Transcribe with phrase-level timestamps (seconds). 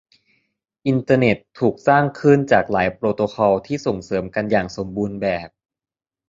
[0.87, 5.49] อินเตอร์เน็ตถูกสร้างขึ้นจากหลายโปรโตคอลที่ส่งเสริมกันอย่างสมบูรณ์แบบ